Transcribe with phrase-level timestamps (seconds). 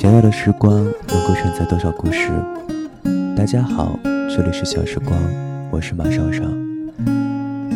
[0.00, 0.72] 想要的时光
[1.08, 2.30] 能够承载多少故事？
[3.36, 5.18] 大家好，这里是小时光，
[5.72, 6.44] 我是马少少。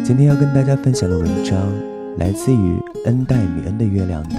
[0.04, 1.58] 今天要跟大家分享的文章
[2.18, 4.36] 来自于恩戴米恩的月亮的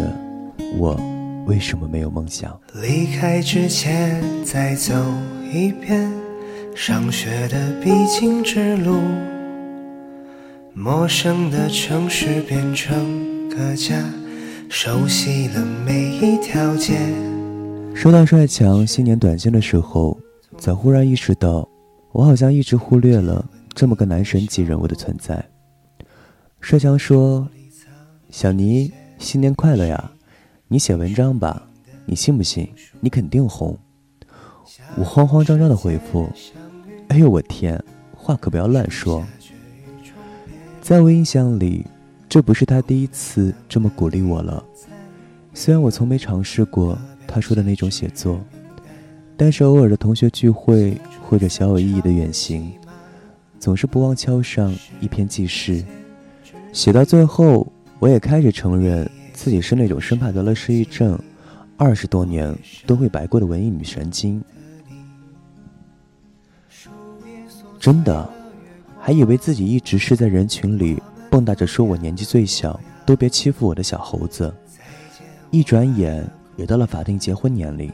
[0.77, 0.97] 《我
[1.46, 2.49] 为什么没有梦想》。
[2.81, 4.94] 离开之前再走
[5.52, 6.10] 一遍
[6.74, 8.96] 上学的必经之路，
[10.74, 14.02] 陌生的城市变成个家，
[14.70, 16.94] 熟悉了每一条街。
[17.94, 20.18] 收到帅强新年短信的时候，
[20.58, 21.68] 才忽然意识到，
[22.12, 25.44] 我好像一直忽略了这么个男神级人物的存在。
[26.59, 27.48] 帅强说
[28.30, 30.12] ：“小尼，新年快乐呀！
[30.68, 31.66] 你写文章吧，
[32.05, 32.68] 你信不信？
[32.99, 33.77] 你肯定红。”
[34.98, 36.30] 我慌慌张张的回复
[37.07, 37.82] ：“哎呦我天，
[38.16, 39.26] 话可不要乱说。”
[40.82, 41.85] 在我印象里，
[42.27, 44.62] 这不是他第一次这么鼓励我了。
[45.54, 46.98] 虽然我从没尝试过。
[47.34, 48.40] 他说的那种写作，
[49.36, 52.71] 但是偶尔的同学聚会或者小有意义的远行，
[53.60, 55.84] 总是不忘敲上一篇记事。
[56.72, 57.66] 写到最后，
[57.98, 61.18] 我也开始承认自己是那种生怕得了失忆症，
[61.76, 64.39] 二十多年都会白过的文艺女神经。
[67.79, 68.29] 真的，
[69.00, 74.53] 还以为自己一直是在人群里蹦跶着说我年纪最小，都别欺负我的小猴子。
[75.50, 76.23] 一转眼。
[76.55, 77.91] 也到了法定结婚年龄，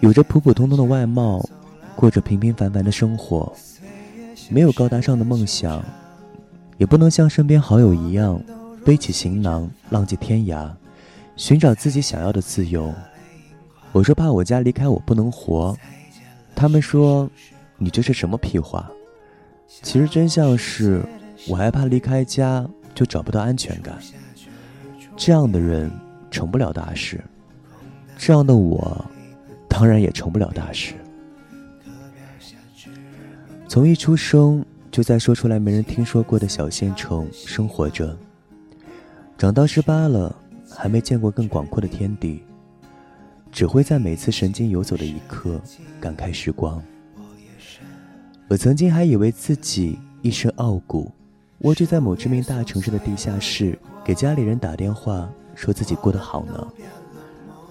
[0.00, 1.44] 有着普普通通的外貌，
[1.96, 3.52] 过着平平凡凡的生活，
[4.48, 5.84] 没有高大上的梦想，
[6.78, 8.40] 也不能像身边好友一样
[8.84, 10.70] 背起行囊浪迹天涯，
[11.36, 12.92] 寻找自己想要的自由。
[13.92, 15.76] 我说怕我家离开我不能活，
[16.54, 17.28] 他们说
[17.76, 18.88] 你这是什么屁话？
[19.82, 21.04] 其实真相是
[21.48, 22.64] 我害怕离开家
[22.94, 23.98] 就找不到安全感，
[25.16, 25.90] 这样的人
[26.30, 27.20] 成不了大事。
[28.22, 29.02] 这样的我，
[29.66, 30.92] 当然也成不了大事。
[33.66, 38.14] 从一出生就在说出来没人听说过的小县城生活着，
[39.38, 40.36] 长到十八了，
[40.68, 42.42] 还没见过更广阔的天地，
[43.50, 45.58] 只会在每次神经游走的一刻
[45.98, 46.80] 感慨时光。
[48.48, 51.10] 我曾经还以为自己一身傲骨，
[51.60, 56.68] 蜗居在某知名大城市的地下室，给家里人打电话，说自己过得好呢。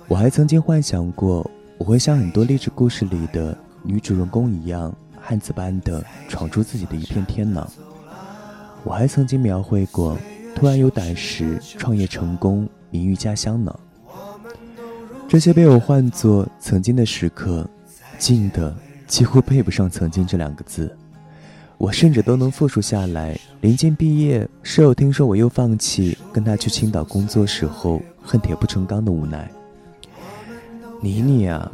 [0.10, 1.48] 我还曾经幻想过，
[1.78, 7.70] 我会像很多励志故事里的女主人公一样，汉子般的闯出自己的一片天呢。
[8.84, 10.18] 我还曾经描绘过，
[10.56, 13.80] 突然有胆识，创业成功，名誉家乡呢。
[15.28, 17.70] 这些被我换作曾经的时刻，
[18.18, 18.76] 近的
[19.06, 20.92] 几乎配不上“曾经”这两个字。
[21.78, 23.40] 我甚至都能复述下来。
[23.62, 29.48] 临近毕业，室友听说我又放弃跟他去青岛工作时候，恨铁不成钢的无奈。
[31.02, 31.72] 妮妮啊，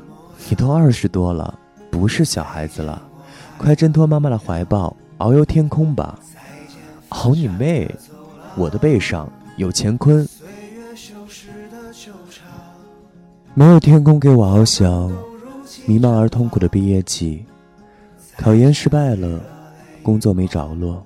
[0.50, 1.58] 你都二十多了，
[1.90, 3.02] 不是小孩子了，
[3.58, 6.20] 快挣脱妈妈的怀抱，遨游天空吧！
[7.10, 7.90] 好你妹！
[8.56, 9.28] 我的背上
[9.58, 10.28] 有乾坤，
[13.54, 15.12] 没有天空给我翱翔。
[15.88, 17.46] 迷茫而痛苦的毕业季，
[18.38, 19.42] 考研失败了，
[20.02, 21.06] 工作没着落，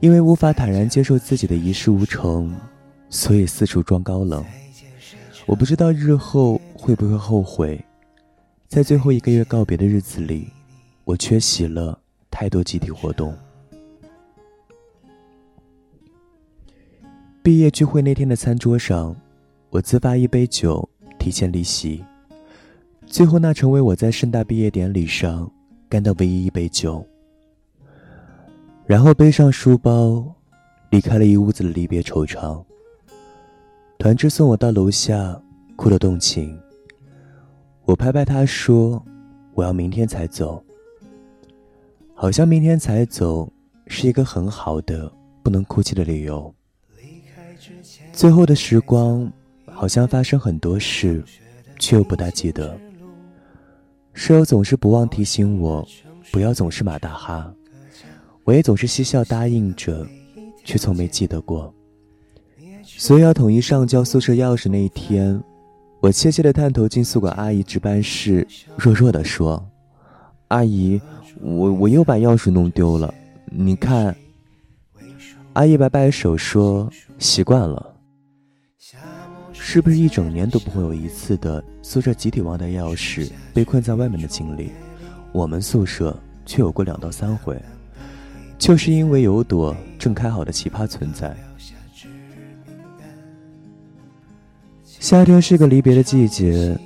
[0.00, 2.54] 因为无法坦然接受自己的一事无成，
[3.10, 4.44] 所以四处装高冷。
[5.44, 7.84] 我不知道日后会不会后悔，
[8.68, 10.46] 在最后一个月告别的日子里，
[11.02, 11.98] 我缺席了
[12.30, 13.36] 太多集体活动。
[17.42, 19.16] 毕业聚会那天的餐桌上，
[19.70, 20.88] 我自发一杯酒，
[21.18, 22.04] 提前离席，
[23.04, 25.50] 最后那成为我在盛大毕业典礼上
[25.88, 27.04] 干的唯一一杯酒。
[28.86, 30.24] 然后背上书包，
[30.90, 32.64] 离开了一屋子的离别惆怅。
[33.98, 35.42] 团支送我到楼下，
[35.74, 36.56] 哭得动情。
[37.86, 39.00] 我拍拍他说
[39.54, 40.62] ：“我要明天才走。”
[42.14, 43.50] 好像明天才走
[43.86, 45.10] 是一个很好的
[45.42, 46.52] 不能哭泣的理由。
[48.12, 49.30] 最后的时光，
[49.66, 51.22] 好像发生很多事，
[51.78, 52.76] 却又不大记得。
[54.14, 55.86] 室友总是不忘提醒我，
[56.32, 57.54] 不要总是马大哈。
[58.42, 60.04] 我也总是嬉笑答应着，
[60.64, 61.72] 却从没记得过。
[62.82, 65.40] 所以要统一上交宿舍钥匙那一天，
[66.00, 68.46] 我怯怯地探头进宿管阿姨值班室，
[68.76, 69.64] 弱弱地说
[70.48, 71.00] ：“阿姨，
[71.40, 73.12] 我我又把钥匙弄丢了，
[73.46, 74.14] 你看。”
[75.54, 76.88] 阿姨摆摆手说
[77.18, 77.94] ：“习惯了。”
[79.52, 84.70] 是不是一整年都不会有一次的宿舍集体忘带钥匙、被困在外面的经历？
[85.32, 87.60] 我们宿舍却有过两到三回，
[88.58, 91.36] 就是因为有朵正开好的奇葩存在。
[95.06, 96.76] 夏天是个离别的季节，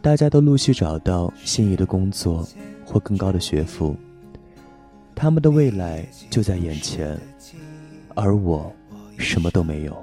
[0.00, 2.44] 大家都陆续找到心仪的工作
[2.84, 3.94] 或更高的学府，
[5.14, 7.16] 他们的未来就在眼前，
[8.16, 8.74] 而我
[9.16, 9.96] 什么都没有。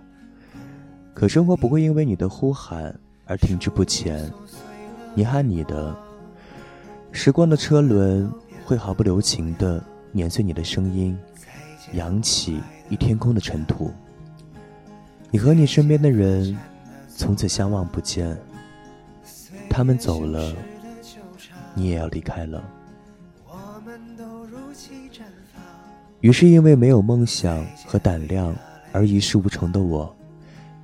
[1.14, 4.32] 可生活不会因为你的呼喊而停滞不前，
[5.14, 5.94] 你喊你的，
[7.12, 8.32] 时光的车轮
[8.64, 9.84] 会毫不留情地
[10.14, 11.14] 碾碎你的声音，
[11.92, 13.92] 扬起一天空的尘土。
[15.30, 16.58] 你和你身边的人
[17.20, 18.36] 从此相望不见。
[19.70, 20.56] 他们走了，
[21.76, 22.64] 你也要离开了。
[26.22, 28.56] 于是，因为没有梦想和胆量
[28.94, 30.16] 而一事无成的我，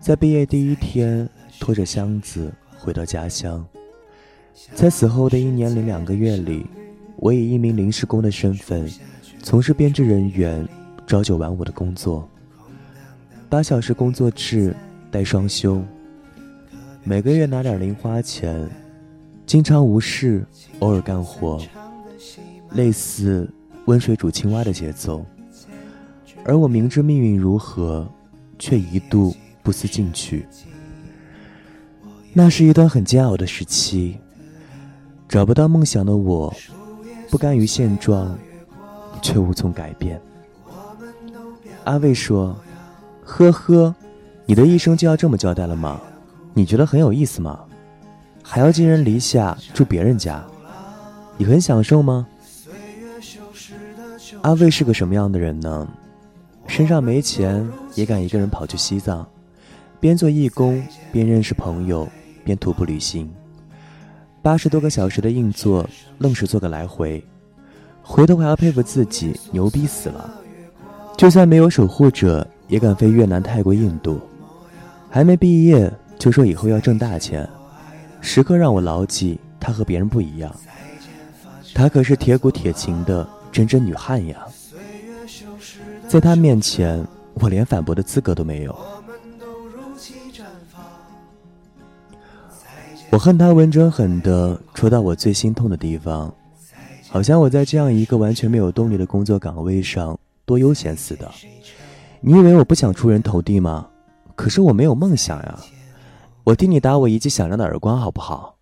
[0.02, 1.28] 在毕业第一天
[1.58, 3.66] 拖着箱子回到家乡。
[4.74, 6.66] 在此后的一年零两个月里，
[7.16, 8.92] 我以一名临时工的身份，
[9.42, 10.68] 从事编制人员
[11.08, 12.30] 朝九晚五的工作，
[13.48, 14.76] 八小时工作制
[15.10, 15.82] 带双休。
[17.08, 18.68] 每个月拿点零花钱，
[19.46, 20.44] 经常无事，
[20.80, 21.62] 偶尔干活，
[22.72, 23.48] 类似
[23.86, 25.24] 温水煮青蛙的节奏。
[26.44, 28.10] 而我明知命运如何，
[28.58, 30.48] 却一度不思进取。
[32.34, 34.18] 那是一段很煎熬的时期，
[35.30, 36.52] 找不到梦想的我，
[37.30, 38.36] 不甘于现状，
[39.22, 40.20] 却无从改变。
[41.84, 42.58] 阿卫说
[43.22, 43.94] ：“呵呵，
[44.48, 46.02] 你的一生就要这么交代了吗？”
[46.58, 47.60] 你觉得很有意思吗？
[48.42, 50.42] 还要寄人篱下住别人家，
[51.36, 52.26] 你很享受吗？
[54.42, 55.86] 阿卫是个什么样的人呢？
[56.66, 59.28] 身上没钱也敢一个人跑去西藏，
[60.00, 60.82] 边做义工
[61.12, 62.08] 边认识朋友，
[62.46, 63.30] 边徒步旅行，
[64.42, 65.86] 八十多个小时的硬座，
[66.20, 67.22] 愣是做个来回。
[68.02, 70.34] 回头还要佩服自己，牛逼死了！
[71.18, 74.22] 就算没有守护者，也敢飞越南、泰国、印度。
[75.10, 75.92] 还没毕业。
[76.18, 77.48] 就说以后要挣大钱，
[78.22, 80.54] 时刻让我牢记，她和别人不一样。
[81.74, 84.46] 她可是铁骨铁情的真真女汉呀，
[86.08, 88.76] 在她面前，我连反驳的资格都没有。
[93.12, 96.34] 我恨她文针狠的戳到我最心痛的地方，
[97.10, 101.30] 好像我在这样一个完全没有动力的工作岗位上多悠闲似的。
[102.22, 103.88] 你以为我不想出人头地吗？
[104.36, 105.60] 可是我没有梦想呀。
[106.46, 108.56] 我替你打我一记响亮的耳光，好不好？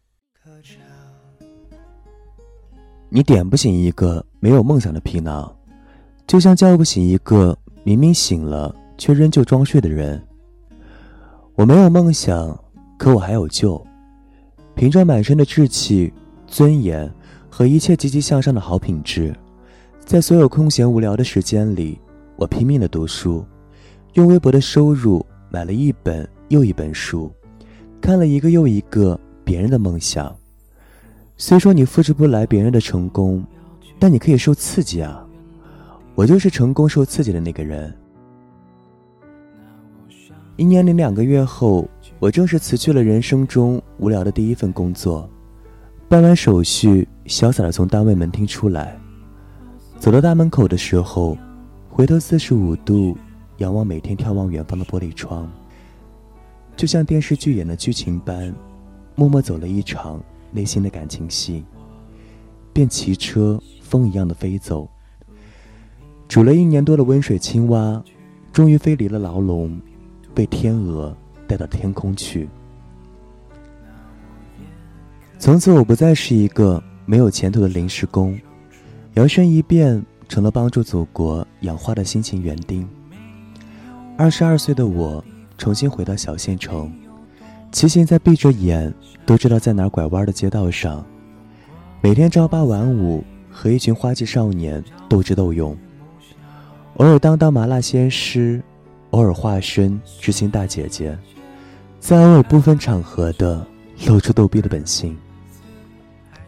[3.09, 5.53] 你点不醒一个没有梦想的皮囊，
[6.25, 10.25] 就像叫不醒一个明明醒了却仍旧装睡的人。
[11.56, 12.57] 我没有梦想，
[12.97, 13.85] 可我还有救。
[14.75, 16.12] 凭着满身的志气、
[16.47, 17.13] 尊严
[17.50, 19.35] 和一切积极向上的好品质，
[20.00, 22.00] 在所有空闲无聊的时间里，
[22.38, 23.45] 我拼命的读书，
[24.13, 27.30] 用微薄的收入买了一本又一本书。
[28.03, 30.35] 看了一个又一个别人的梦想，
[31.38, 33.41] 虽说你复制不来别人的成功，
[33.97, 35.25] 但你可以受刺激啊！
[36.13, 37.95] 我就是成功受刺激的那个人。
[40.57, 41.88] 一年零两个月后，
[42.19, 45.29] 我正式辞去了人生中无聊的第一份工作，
[46.09, 48.99] 办完手续，潇洒的从单位门厅出来，
[49.97, 51.38] 走到大门口的时候，
[51.88, 53.17] 回头四十五度
[53.59, 55.49] 仰望每天眺望远方的玻璃窗。
[56.75, 58.53] 就像电视剧演的剧情般，
[59.15, 60.21] 默默走了一场
[60.51, 61.63] 内心的感情戏，
[62.73, 64.89] 便骑车风一样的飞走。
[66.27, 68.03] 煮了一年多的温水青蛙，
[68.51, 69.80] 终于飞离了牢笼，
[70.33, 71.15] 被天鹅
[71.47, 72.49] 带到天空去。
[75.37, 78.37] 从此，我不再是一个没有前途的临时工，
[79.13, 82.87] 摇身一变成了帮助祖国养花的辛勤园丁。
[84.18, 85.23] 二十二岁的我。
[85.57, 86.92] 重新回到小县城，
[87.72, 88.94] 骑行在闭着眼
[89.26, 91.06] 都知道在哪拐弯的街道上，
[92.02, 95.78] 每天朝八晚五和一群花季少年斗智斗勇，
[96.98, 98.62] 偶尔当当麻辣鲜师，
[99.12, 101.18] 偶尔化身知心大姐姐，
[102.00, 103.66] 在偶尔不分场合的
[104.07, 105.18] 露出逗逼的本性。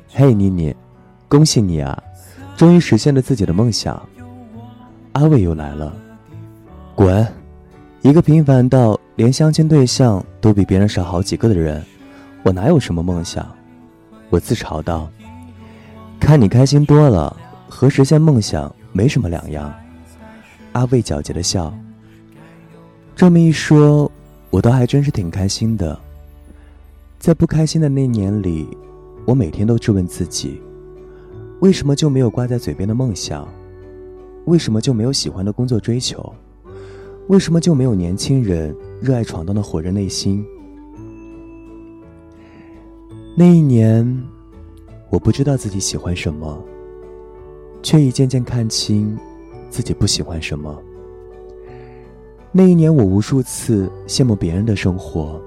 [0.10, 0.76] 嘿，妮妮，
[1.28, 2.02] 恭喜你啊，
[2.58, 4.02] 终于实现了自己的梦想。
[5.14, 5.96] 阿伟又来了，
[6.94, 7.26] 滚！
[8.06, 11.84] 一个平凡到连相亲对象都比别人少好几个的人，
[12.44, 13.44] 我哪有什么梦想？
[14.30, 15.10] 我自嘲道。
[16.20, 17.36] 看你开心多了，
[17.68, 19.74] 和实现梦想没什么两样。
[20.74, 21.74] 阿卫皎洁的笑。
[23.16, 24.12] 这么一说，
[24.52, 26.00] 我倒还真是挺开心的。
[27.18, 28.68] 在不开心的那年里，
[29.26, 30.62] 我每天都质问自己：
[31.60, 33.48] 为什么就没有挂在嘴边的梦想？
[34.46, 36.32] 为什么就没有喜欢的工作追求？
[37.28, 40.46] 为什么就没有年轻人热爱闯荡的火热内心？
[43.36, 44.24] 那一年，
[45.10, 46.64] 我不知道自己喜欢什么，
[47.82, 49.18] 却已渐渐看清
[49.72, 50.80] 自己不喜欢什么。
[52.52, 55.42] 那一年，我无数次羡慕别人的生活，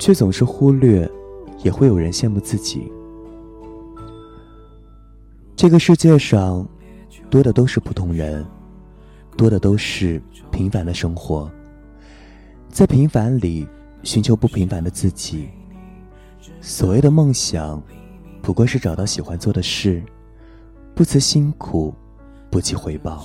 [0.00, 1.08] 却总是忽略，
[1.62, 2.92] 也会有人羡慕自己。
[5.54, 6.68] 这个世界上，
[7.30, 8.44] 多的都是普通人，
[9.38, 11.50] 多的都是平凡的生活。
[12.68, 13.66] 在平凡里
[14.02, 15.48] 寻求不平凡的自己。
[16.60, 17.80] 所谓的梦想，
[18.42, 20.02] 不过是找到喜欢做的事，
[20.94, 21.94] 不辞辛苦，
[22.50, 23.24] 不计回报。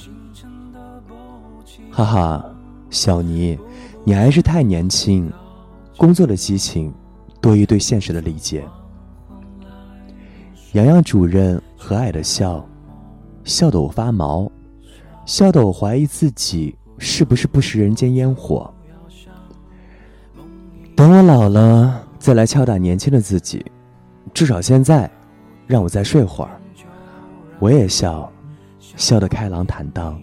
[1.91, 2.49] 哈哈。
[2.89, 3.57] 小尼，
[4.03, 5.33] 你还是太年轻，
[5.97, 6.93] 工作的激情
[7.41, 8.63] 多于对现实的理解。
[10.73, 12.63] 洋洋主任和蔼的笑，
[13.43, 14.47] 笑得我发毛，
[15.25, 18.71] 笑得我怀疑自己是不是不食人间烟火。
[20.95, 23.65] 等我老了再来敲打年轻的自己，
[24.33, 25.09] 至少现在，
[25.65, 26.51] 让我再睡会儿。
[27.59, 28.31] 我也笑，
[28.79, 30.21] 笑得开朗坦荡，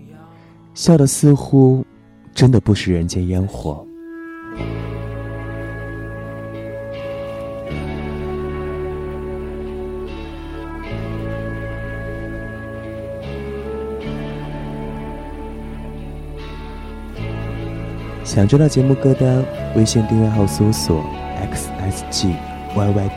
[0.75, 1.85] 笑得似乎。
[2.33, 3.85] 真的不食人间烟火。
[18.31, 19.45] 想知道节目歌单，
[19.75, 21.05] 微信订阅号搜索
[21.53, 22.33] xsg
[22.77, 23.11] yydt，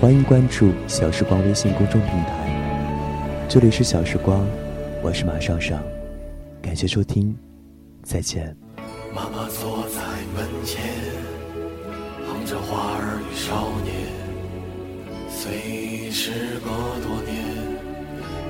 [0.00, 3.46] 欢迎关注小时光微信公众平台。
[3.48, 4.44] 这里是小时光，
[5.00, 5.80] 我是马尚尚，
[6.60, 7.38] 感谢收听。
[8.02, 8.56] 再见。
[9.14, 10.00] 妈妈坐在
[10.34, 10.82] 门前，
[12.26, 13.94] 捧着《花儿与少年》。
[15.30, 16.68] 虽时隔
[17.06, 17.30] 多年，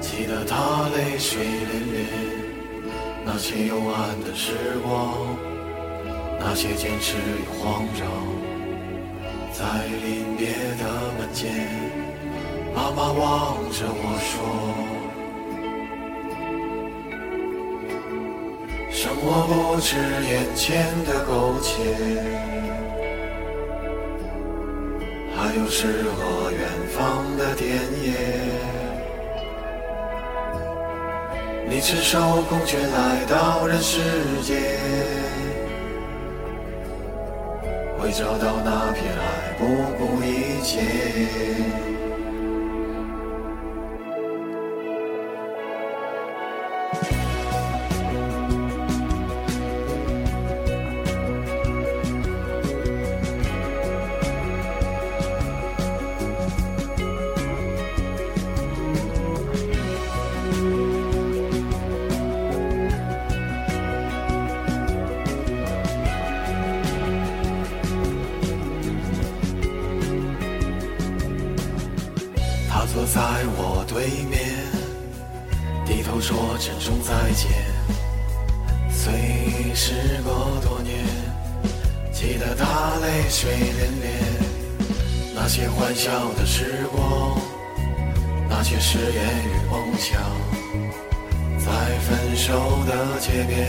[0.01, 2.09] 记得他泪水涟涟。
[3.23, 5.37] 那些幽暗的时光，
[6.43, 8.09] 那些坚持与慌张，
[9.53, 9.63] 在
[10.03, 10.85] 临别的
[11.17, 11.53] 门前，
[12.75, 14.33] 妈妈望着我说。
[18.91, 19.97] 生活不止
[20.29, 21.71] 眼前的苟且，
[25.37, 26.99] 还有诗和远方
[27.37, 27.69] 的田
[28.03, 28.07] 野。
[31.69, 32.19] 你赤手
[32.49, 34.01] 空拳来到人世
[34.43, 34.59] 间，
[38.01, 39.67] 会找到那片海不
[39.99, 41.90] 顾一切。
[83.61, 84.07] 泪涟涟。
[85.35, 87.39] 那些欢笑的时光，
[88.49, 90.21] 那些誓言与梦想，
[91.59, 93.69] 在分手的街边，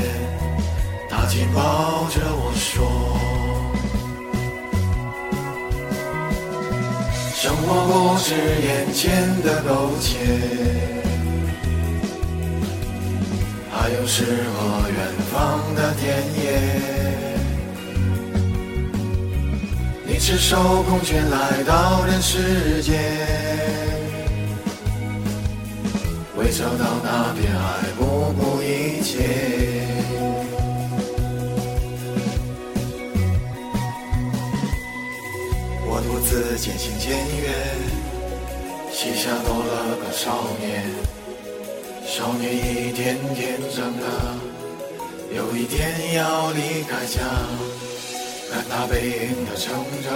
[1.09, 3.17] 他紧抱着我说。
[7.33, 10.19] 生活不止眼前的苟且，
[13.71, 14.97] 还有诗和远
[15.31, 17.30] 方的田野。
[20.23, 22.93] 赤手空拳来到人世间，
[26.37, 29.17] 为找到那片海不顾一切。
[35.87, 37.51] 我独自渐行渐远，
[38.93, 40.85] 膝下多了个少年。
[42.05, 44.05] 少年一天天长大，
[45.35, 47.21] 有一天要离开家。
[48.51, 50.11] 看他背影的成长，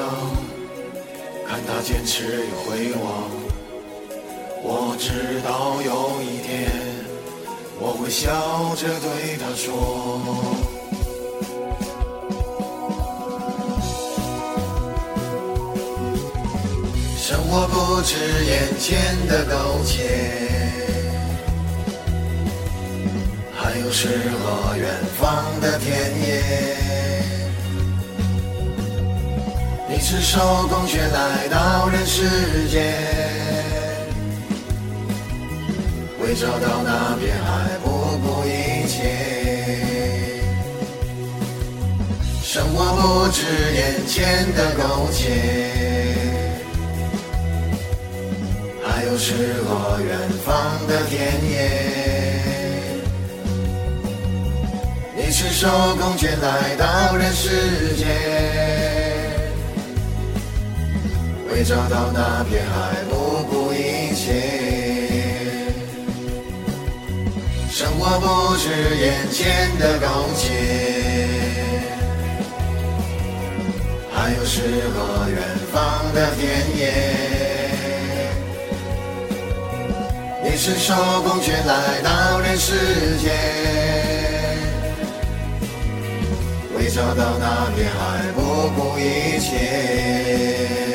[1.47, 3.31] 看他坚持与回望。
[4.61, 6.69] 我知道有一天，
[7.79, 9.65] 我会笑着对他说。
[17.17, 20.69] 生活不止眼前的苟且，
[23.55, 24.85] 还有诗和远
[25.17, 25.89] 方的田
[26.19, 27.04] 野。
[29.95, 32.83] 你赤手空拳来到人世间，
[36.19, 38.99] 为找到那片海不顾一切。
[42.43, 43.41] 生活不止
[43.73, 45.31] 眼前的苟且。
[48.83, 49.33] 还有诗
[49.63, 51.55] 和远方的田野。
[55.15, 58.05] 你赤手空拳来到人世间，
[61.55, 63.15] 为找到那片海不
[63.49, 64.33] 顾一切。
[67.71, 70.51] 生活不止眼前的苟且，
[74.11, 74.59] 还有诗
[74.93, 75.39] 和远
[75.71, 76.43] 方的田
[76.77, 76.81] 野。
[80.43, 80.93] 你赤手
[81.23, 83.31] 空拳来到人世间，
[86.77, 88.41] 为找到那片海不
[88.75, 90.94] 顾一切。